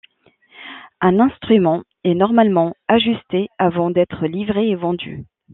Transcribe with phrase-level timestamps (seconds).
[0.99, 5.27] Un instrument est normalement ajusté avant d'être livré et vendu.